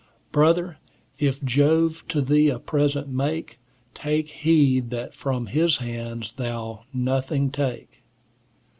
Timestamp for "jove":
1.43-2.03